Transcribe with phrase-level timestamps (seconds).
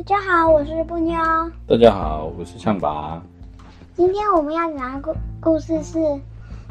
[0.00, 1.14] 大家好，我是布妞。
[1.66, 3.22] 大家好，我是象拔。
[3.94, 5.98] 今天我们要讲的故故事是：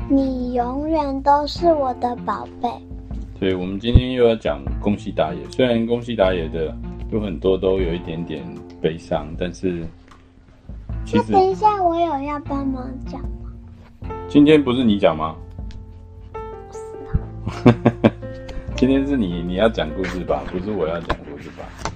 [0.09, 2.67] 你永远都是我的宝贝。
[3.39, 5.47] 对，我们今天又要讲宫西达也。
[5.51, 6.75] 虽然宫西达也的
[7.11, 8.43] 有很多都有一点点
[8.81, 9.85] 悲伤，但是
[11.05, 11.25] 其实……
[11.29, 14.09] 那等一下，我有要帮忙讲吗？
[14.27, 15.35] 今天不是你讲吗？
[16.71, 17.75] 是啊。
[18.75, 20.41] 今天是你你要讲故事吧？
[20.51, 21.88] 不是我要讲故事吧？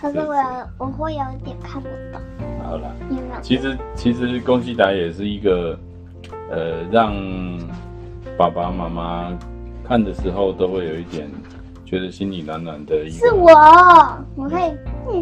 [0.00, 0.42] 可是我有
[0.78, 2.20] 我会有一点看不懂。
[2.62, 2.94] 好了？
[3.40, 5.78] 其实其实宫西达也是一个，
[6.50, 7.14] 呃，让
[8.36, 9.32] 爸爸妈妈
[9.82, 11.30] 看的时候都会有一点
[11.84, 13.10] 觉得心里暖暖的一。
[13.10, 13.48] 是我，
[14.36, 14.74] 我可以。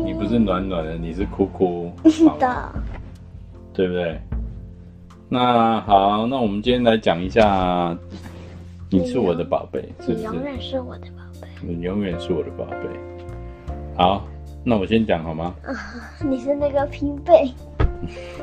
[0.04, 2.72] 你不是暖暖的，你是哭哭是的，
[3.72, 4.18] 对不对？
[5.28, 7.96] 那好，那我们今天来讲一下，
[8.90, 10.18] 你是我的宝贝，是不是？
[10.18, 11.48] 你永远是我的宝贝。
[11.60, 12.88] 你永远是我的宝贝。
[13.96, 14.24] 好。
[14.64, 15.54] 那我先讲好吗？
[15.62, 15.70] 啊，
[16.26, 17.52] 你是那个平辈。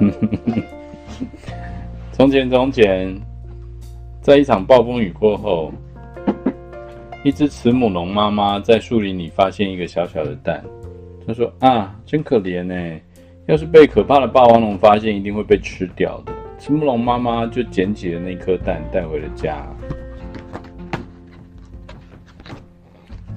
[2.11, 3.19] 从前，从前，
[4.21, 5.73] 在一场暴风雨过后，
[7.23, 10.63] 一只慈母龙妈妈在树林里发现一个小小的蛋。
[11.25, 12.99] 她说：“啊，真可怜呢！
[13.47, 19.67] 要是被可怕的霸王龙发现，一定会被吃掉的。”慈母龙妈妈就捡起了那颗蛋，带回了家。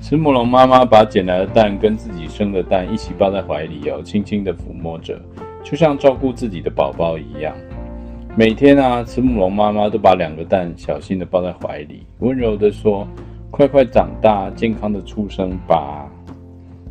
[0.06, 5.18] 慈母龙妈妈把捡来的蛋跟自己生的蛋一起抱在怀里哦，轻轻地抚摸着，
[5.62, 7.56] 就像照顾自己的宝宝一样。
[8.36, 13.08] 每天啊，慈母龙妈妈都把两个蛋小心地抱在怀里，温柔地说
[13.50, 16.06] ：“快快长大，健康的出生吧。”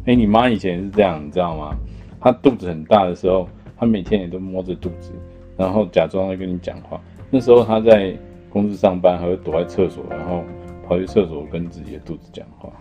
[0.05, 1.75] 哎，你妈以前是这样，你知道吗？
[2.19, 3.47] 她肚子很大的时候，
[3.77, 5.11] 她每天也都摸着肚子，
[5.55, 6.99] 然后假装在跟你讲话。
[7.29, 8.17] 那时候她在
[8.49, 10.43] 公司上班，还会躲在厕所，然后
[10.87, 12.71] 跑去厕所跟自己的肚子讲话。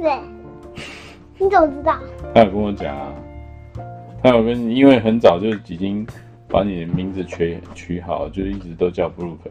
[0.00, 0.18] 对，
[1.38, 1.98] 你怎么知道？
[2.34, 3.12] 他有跟我讲啊，
[4.22, 6.06] 他有跟你，因为很早就已经
[6.48, 9.50] 把你的名字取取好，就一直都叫布鲁克，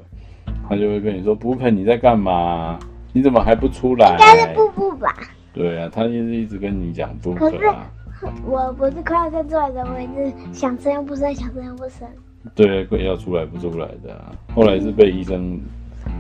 [0.69, 2.79] 他就会跟你说：“布鲁克，你在干嘛？
[3.13, 5.13] 你怎么还不出来？”应该是布布吧？
[5.53, 7.89] 对啊，他就是一直跟你讲布鲁克啊。
[8.19, 12.07] 可是我不是快要生出来的，我一直想生又不生，想生又不生。
[12.55, 15.59] 对，要出来不出来的啊，后来是被医生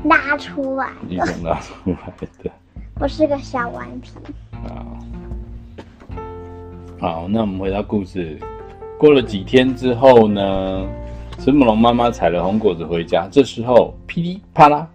[0.03, 2.51] 拉出来，医生拉出来的。
[2.99, 4.09] 我是个小顽皮。
[4.63, 4.97] 好，
[6.99, 8.39] 好，那我们回到故事。
[8.97, 10.83] 过了几天之后呢，
[11.37, 13.27] 慈母龙妈妈采了红果子回家。
[13.29, 14.87] 这时候，噼里啪啦，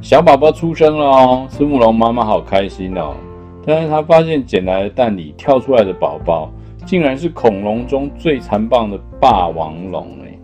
[0.00, 1.46] 小宝宝出生了哦。
[1.50, 3.16] 慈母龙妈妈好开心哦。
[3.66, 6.48] 但是她发现捡来的蛋里跳出来的宝宝，
[6.86, 10.38] 竟然是恐龙中最残暴的霸王龙哎。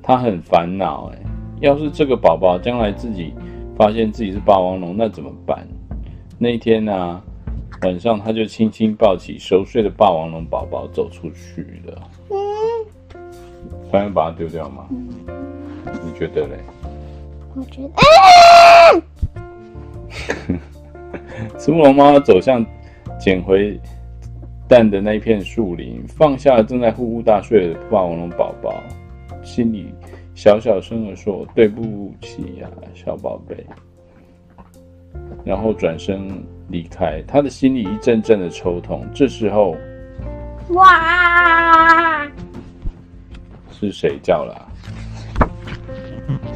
[0.00, 1.18] 她很烦恼哎，
[1.58, 3.34] 要是这个宝宝将来自己
[3.76, 5.66] 发现自己是霸王龙，那怎么办？
[6.42, 7.22] 那天呢、啊，
[7.82, 12.02] 晚上他就轻轻抱起熟睡的霸王龙宝宝走出去了。
[12.30, 12.38] 嗯，
[13.92, 14.86] 还要把它丢掉吗？
[14.90, 15.06] 嗯，
[16.02, 16.56] 你觉得嘞？
[17.54, 17.90] 我觉得。
[21.58, 22.64] 慈母龙妈妈走向
[23.18, 23.78] 捡回
[24.66, 28.82] 蛋的那片树林，放下了正在呼呼大睡的霸王龙宝宝，
[29.42, 29.92] 心里
[30.34, 33.62] 小小声的说：“对不起呀、啊，小宝贝。”
[35.44, 36.28] 然后转身
[36.68, 39.04] 离开，他的心里一阵阵的抽痛。
[39.14, 39.76] 这时候，
[40.70, 42.26] 哇，
[43.70, 44.66] 是谁叫了、啊？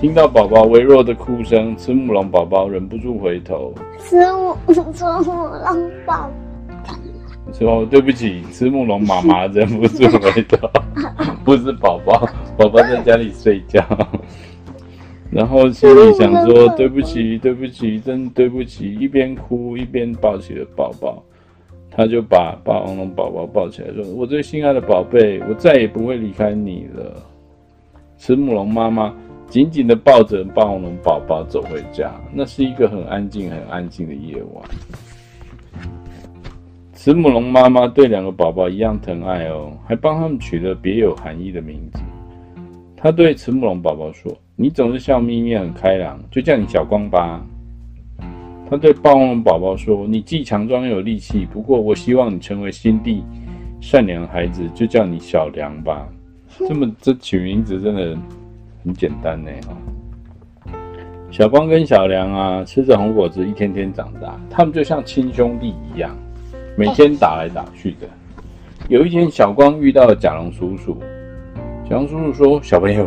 [0.00, 3.74] 听到宝宝微弱的哭声，慈母龙宝宝忍不住回头。
[3.98, 4.56] 慈母
[4.92, 6.30] 慈母龙宝
[6.86, 6.94] 宝，
[7.52, 10.68] 说对不起，慈母龙妈妈忍不住回头，
[11.42, 13.82] 不是宝宝，宝宝在家里睡觉。
[15.34, 21.20] 然后心里想说：“对不起，对不起，真对不起。”一边哭一边抱起了宝宝，
[21.90, 27.20] 他就把霸王龙宝宝抱起来，说：“我最心爱的宝贝，我再也不会离开你了。”
[28.16, 29.12] 慈母龙妈妈
[29.48, 32.12] 紧紧地抱着霸王龙宝宝走回家。
[32.32, 34.64] 那是一个很安静、很安静的夜晚。
[36.92, 41.98] 慈母龙妈妈对两个宝宝一样疼爱哦，还帮他们取了别有含义的名字。
[43.04, 47.38] 他对慈母龙宝宝说：“你总是笑眯眯、很开朗，就叫你小光吧。”
[48.70, 53.22] 他对霸王龙宝宝说：“你既强壮又有力气，不过我希望你成为心地
[53.78, 56.08] 善良的孩子，就叫你小梁吧。”
[56.66, 58.16] 这么这取名字真的
[58.82, 60.72] 很简单呢哈。
[61.30, 66.16] 小光跟小梁啊，吃着红果子，一天天长大，他们就像亲兄弟一样，
[66.74, 68.08] 每天打来打去的。
[68.88, 70.96] 有一天，小光遇到了甲龙叔叔。
[71.88, 73.06] 小龙叔叔说：“小朋友，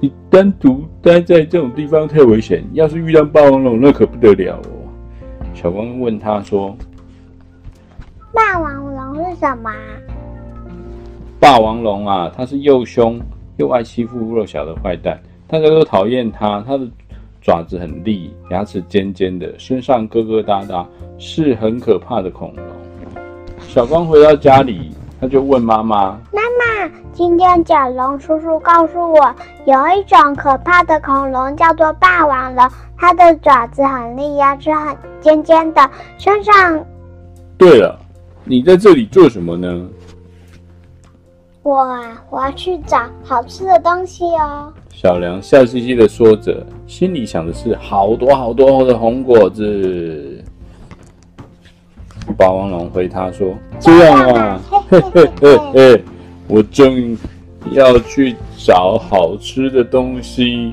[0.00, 4.70] 你单独待在这种地方太危险，要是遇到霸王龙，那可不得了哦。”
[5.52, 6.76] 小光问他说
[8.32, 9.72] ：“霸王龙是什么？”
[11.40, 13.18] 霸王龙啊，它是又凶
[13.56, 16.62] 又爱欺负弱小的坏蛋，大家都讨厌它。
[16.64, 16.86] 它的
[17.40, 20.86] 爪子很利，牙齿尖尖的，身上疙疙瘩瘩，
[21.18, 22.64] 是很可怕的恐龙。
[23.58, 26.39] 小光回到家里，他就问妈妈：“妈妈，
[27.12, 29.34] 今天甲龙叔叔告诉我，
[29.66, 36.84] 有一种可怕的恐龙叫做霸王龙，它的爪子很利，牙齿很尖尖的，身上……
[37.58, 37.98] 对了，
[38.44, 39.88] 你在这里做什么呢？”
[41.62, 44.72] 我啊，我要去找好吃的东西哦。
[44.88, 50.42] 小梁笑嘻嘻的说着，心里想的是好多好多的红果子。
[52.38, 56.04] 霸王龙回他说：“这样啊，嘿嘿嘿嘿，
[56.50, 57.16] 我正
[57.70, 60.72] 要去找好吃的东西。”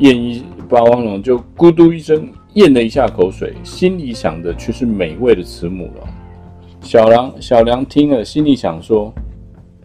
[0.00, 6.08] 咽一，霸王龙就咕嘟一声咽了一下口水，心里想的却是美味的慈母龙。
[6.80, 9.12] 小梁小梁听了，心里想说。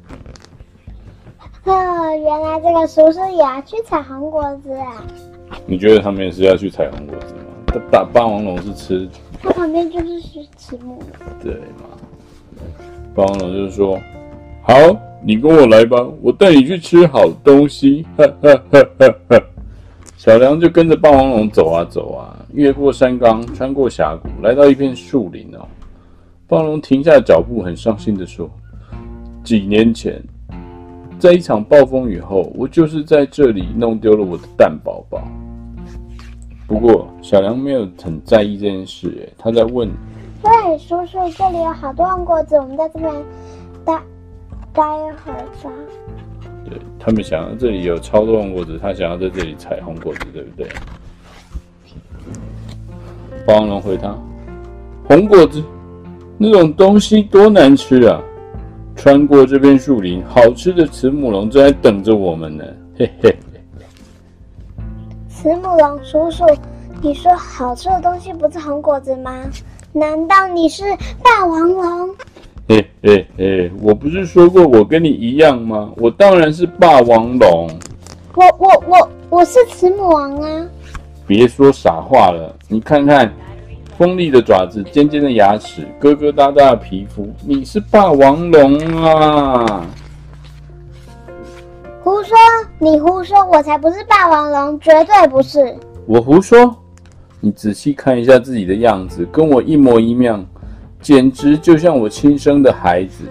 [1.66, 5.04] 哦，原来这个叔叔也要去采红果子啊！
[5.66, 7.42] 你觉得他们也是要去采红果子吗？
[7.92, 9.10] 霸霸王龙是吃，
[9.42, 11.90] 它旁边就是是慈母龙，对嘛？
[13.14, 14.00] 霸王龙就是说
[14.68, 14.74] ：“好，
[15.24, 19.44] 你跟我来吧，我带你去吃好东西。”哈哈哈哈哈！
[20.18, 25.68] 小梁就跟着霸王龙走啊走啊，越过山岗，穿过峡谷，来到一片树林哦。
[26.48, 28.50] 霸王龙停下脚步，很伤心的说
[29.46, 30.20] ：“几年前。”
[31.20, 35.22] 在一场暴风雨后，我就是在这里弄丢了我的蛋宝宝。
[36.68, 39.88] 不过小梁没有很在意这件事，他在问
[40.42, 43.14] ：“喂，叔叔，这里有好多红果子，我们在这边
[43.86, 44.02] 待
[44.76, 45.72] 待一会儿吧。”
[46.70, 50.68] 对，他们想要这里有超多红果子，他想要在这里采红果子，对不对？
[53.46, 54.16] 霸王龙回他
[55.08, 55.64] ：“红果子
[56.38, 58.22] 那种东西多难吃啊！”
[58.98, 62.64] 穿过这片树林，好吃的慈母龙正在等着我们呢。
[62.98, 63.84] 嘿嘿嘿。
[65.30, 66.44] 慈母龙叔叔，
[67.02, 69.32] 你说好吃的东西不是红果子吗？
[69.92, 70.84] 难道你是
[71.22, 72.16] 霸王龙？
[72.68, 75.92] 嘿嘿嘿，我不是说过我跟你一样吗？
[75.98, 77.70] 我当然是霸王龙。
[78.34, 80.68] 我我我我是慈母王啊！
[81.28, 83.32] 别说傻话了，你看看。
[83.98, 89.86] 锋利的爪子，尖尖的牙齿，疙疙瘩瘩的皮肤，你是霸王龙啊！
[92.04, 92.36] 胡说！
[92.78, 93.42] 你胡说！
[93.46, 95.74] 我才不是霸王龙，绝对不是！
[96.06, 96.76] 我胡说！
[97.40, 100.46] 你仔细看一下自己的样子，跟我一模一样，
[101.06, 103.26] 简直就像我亲生的孩子。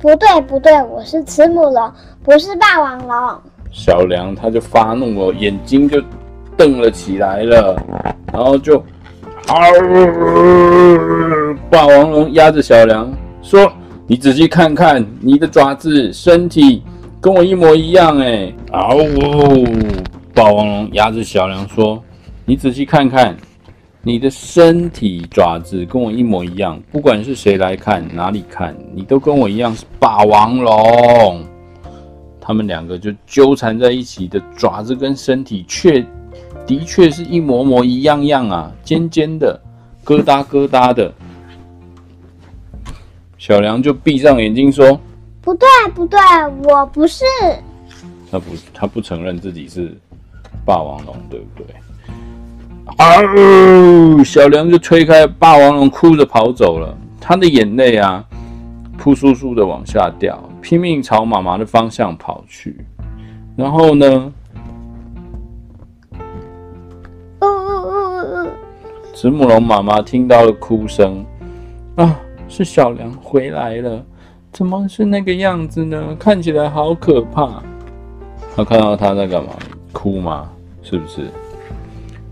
[0.00, 1.92] 不对，不对，我是慈母龙，
[2.24, 3.40] 不是霸王龙。
[3.70, 6.02] 小梁他就发怒了，眼睛就
[6.56, 7.80] 瞪了起来了，
[8.32, 8.84] 然后就。
[9.46, 9.54] 嗷！
[11.70, 13.08] 霸王龙压着小梁
[13.40, 13.72] 说
[14.08, 16.82] ：“你仔细看看，你的爪子、身体
[17.20, 18.98] 跟我一模一样。”哎，嗷！
[20.34, 22.02] 霸王龙压着小梁说
[22.44, 23.36] ：“你仔细看看，
[24.02, 26.80] 你的身体、爪子跟我一模一样。
[26.90, 31.44] 不管是谁来看，哪里看，你都跟我一样是霸王龙。”
[32.40, 36.04] 他们两个就纠缠在一起的爪子跟身体却。
[36.64, 39.60] 的确是一模模一样样啊，尖尖的，
[40.04, 41.12] 疙瘩疙瘩的。
[43.36, 44.98] 小梁就闭上眼睛说
[45.42, 46.18] ：“不对，不对，
[46.64, 47.24] 我不是。”
[48.30, 49.92] 他不，他不承认自己是
[50.64, 51.66] 霸王龙，对不对？
[52.96, 54.24] 啊！
[54.24, 56.96] 小梁就推开霸王龙，哭着跑走了。
[57.20, 58.24] 他的眼泪啊，
[58.98, 62.76] 扑簌簌的往下掉，拼命朝妈妈的方向跑去。
[63.56, 64.32] 然后呢？
[69.14, 71.24] 慈母龙妈妈听到了哭声，
[71.94, 72.18] 啊，
[72.48, 74.04] 是小梁回来了，
[74.52, 76.16] 怎么是那个样子呢？
[76.18, 77.62] 看起来好可怕。
[78.56, 79.50] 他看到他在干嘛？
[79.92, 80.48] 哭吗？
[80.82, 81.30] 是不是？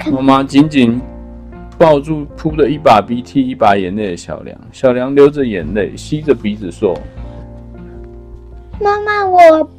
[0.09, 0.99] 妈妈紧紧
[1.77, 6.99] 抱住哭的一把鼻涕一把眼泪的小梁，小梁流着眼泪，吸着鼻子说
[8.81, 9.71] ：“妈妈，我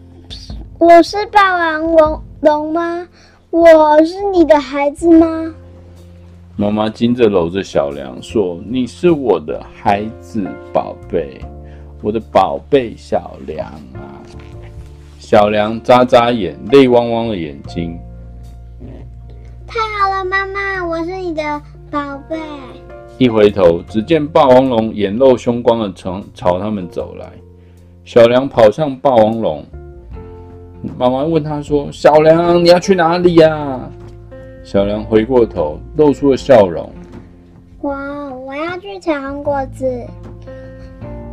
[0.78, 3.08] 我是霸王龙龙吗？
[3.50, 5.54] 我是你的孩子吗？”
[6.56, 11.40] 妈妈紧着搂着小梁说：“你是我的孩子，宝贝，
[12.02, 14.22] 我的宝贝小梁啊！”
[15.18, 17.98] 小梁眨眨眼，泪汪汪的眼睛。
[19.74, 21.42] 太好了，妈妈，我是你的
[21.90, 22.38] 宝贝。
[23.18, 27.32] 一回头，只见霸王龙眼露凶光的朝朝他们走来。
[28.04, 29.64] 小梁跑向霸王龙，
[30.98, 33.80] 妈妈问他说：“小梁，你要去哪里呀？”
[34.62, 36.92] 小梁回过头，露出了笑容。
[37.84, 37.96] 哇，
[38.46, 39.86] 我要去采红果子。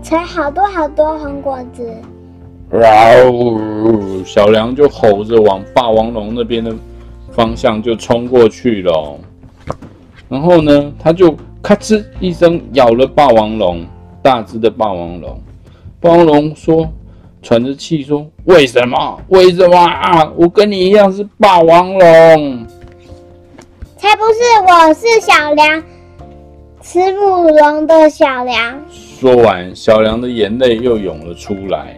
[0.01, 1.93] 采好多好多红果子。
[2.71, 2.81] 哇
[3.25, 6.73] 哦小梁就吼着往霸王龙那边的
[7.39, 9.17] 方向就冲过去了。
[10.29, 13.87] 然后呢，他就咔哧一声咬了霸王龙，
[14.21, 15.41] 大只的霸王龙。
[16.01, 16.93] 霸王龙说，
[17.41, 19.23] 喘着气说：“为什么？
[19.29, 20.29] 为什么啊？
[20.35, 22.67] 我跟你一样是霸王龙。”
[23.97, 25.81] 才不是，我是小梁，
[26.81, 28.81] 慈母龙的小梁。
[28.91, 31.97] 说完，小梁的眼泪又涌了出来。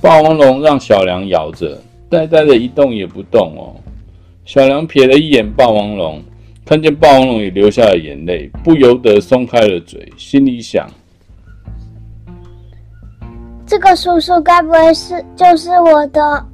[0.00, 3.76] 霸王龙让小梁咬着，呆呆的一动也不动哦。
[4.46, 6.22] 小梁瞥了一眼霸王龙，
[6.64, 10.88] 看见霸王龙也流下了眼泪，不由得松开了嘴，心里想：
[13.66, 16.46] 这个叔叔该不会是就是我的？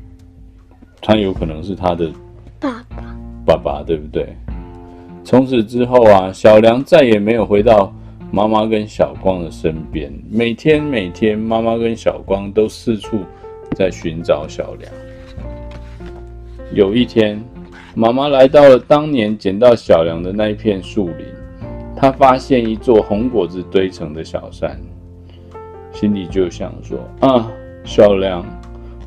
[1.03, 2.11] 他有可能是他的
[2.59, 3.15] 爸爸。
[3.45, 4.27] 爸爸，对不对？
[5.23, 7.93] 从此之后啊，小梁再也没有回到
[8.31, 10.11] 妈妈跟小光的身边。
[10.31, 13.19] 每天每天，妈妈跟小光都四处
[13.77, 14.91] 在寻找小梁。
[16.73, 17.39] 有一天，
[17.95, 21.27] 妈妈来到了当年捡到小梁的那一片树林，
[21.97, 24.81] 她发现一座红果子堆成的小山，
[25.93, 27.51] 心里就想说：啊，
[27.85, 28.45] 小梁，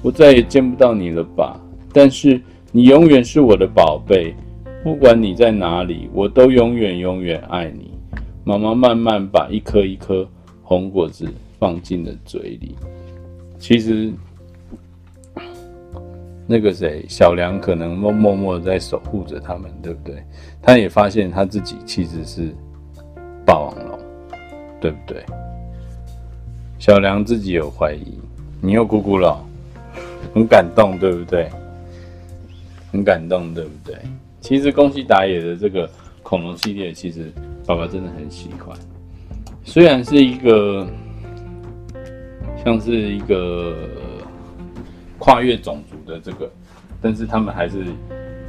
[0.02, 1.60] 我再也见不到你了吧？
[1.94, 2.42] 但是。
[2.72, 4.36] 你永远是我的宝贝，
[4.84, 7.92] 不管你在哪里，我都永远永远爱你。
[8.44, 10.28] 妈妈慢慢把一颗一颗
[10.62, 11.26] 红果子
[11.58, 12.76] 放进了嘴里。
[13.58, 14.12] 其实，
[16.48, 20.24] 那个谁，小梁可能默默默在守护着他们，对不对？
[20.62, 22.54] 他也发现他自己其实是
[23.46, 24.00] 霸王龙，
[24.80, 25.24] 对不对？
[26.78, 28.20] 小梁自己有怀疑，
[28.62, 29.44] 你又哭哭了，
[30.34, 31.50] 很感动，对不对？
[32.92, 33.98] 很感动，对不对？
[34.40, 35.90] 其实宫西达也的这个
[36.22, 37.32] 恐龙系列，其实
[37.66, 38.78] 爸爸真的很喜欢。
[39.64, 40.88] 虽然是一个
[42.64, 43.76] 像是一个
[45.18, 46.50] 跨越种族的这个，
[47.02, 47.86] 但是他们还是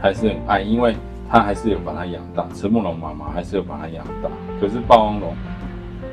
[0.01, 0.97] 还是很爱，因为
[1.29, 2.47] 他还是有把它养大。
[2.51, 4.31] 慈母龙妈妈还是有把它养大。
[4.61, 5.35] 可是霸王龙，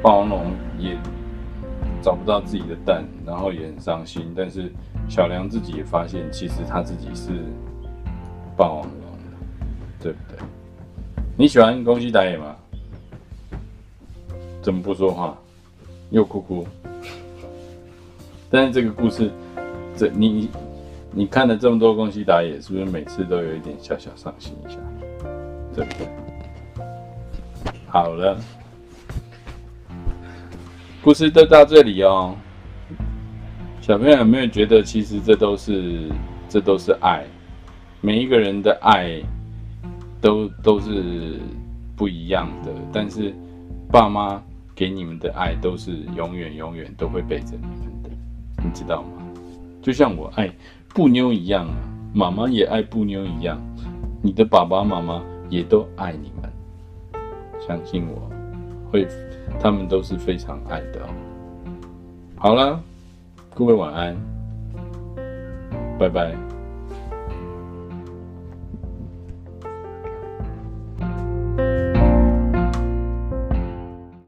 [0.02, 0.98] 霸王龙也
[2.02, 4.34] 找不到自己的蛋，然后也很伤心。
[4.36, 4.72] 但是
[5.08, 7.32] 小梁自己也发现，其实他自己是。
[8.56, 8.92] 霸王龙，
[10.00, 10.38] 对不对？
[11.36, 12.56] 你喜欢宫西达也吗？
[14.62, 15.36] 怎么不说话？
[16.12, 16.68] 又哭哭。
[18.52, 19.32] 但是这个故事，
[19.98, 20.52] 这你
[21.16, 24.80] 你看了这么多宫西达也，是不是每次都有一点小小伤心一下？
[25.76, 26.08] 对不对？
[27.88, 28.36] 好了，
[31.04, 32.36] 故事都到这里哦。
[33.80, 36.10] 小朋友有没有觉得，其实这都是
[36.50, 37.24] 这都是爱？
[38.02, 39.22] 每一个人的爱
[40.20, 41.40] 都都是
[41.96, 43.32] 不一样的，但是
[43.92, 44.42] 爸妈
[44.74, 48.10] 给你们的爱都是永远永远都会背着你们的，
[48.64, 49.10] 你知道吗？
[49.82, 50.50] 就像我爱
[50.94, 51.74] 布妞一样啊，
[52.14, 53.60] 妈妈也爱布妞一样，
[54.22, 56.52] 你的爸爸妈妈也都爱你们，
[57.68, 58.30] 相信我，
[58.92, 59.08] 会，
[59.60, 61.10] 他们都是非常爱的哦。
[62.36, 62.80] 好了，
[63.56, 64.16] 各位晚安，
[65.98, 66.53] 拜拜。